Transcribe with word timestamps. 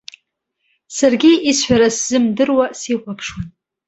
Саргьы 0.95 1.31
исҳәара 1.49 1.87
сзымдыруа 1.95 2.65
сихәаԥшуан. 2.79 3.47